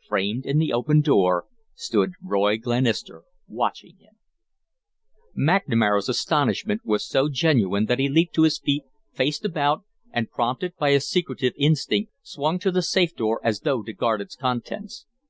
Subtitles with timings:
[0.00, 4.14] Framed in the open door stood Roy Glenister watching him.
[5.38, 10.72] McNamara's astonishment was so genuine that he leaped to his feet, faced about, and prompted
[10.78, 15.04] by a secretive instinct swung to the safe door as though to guard its contents.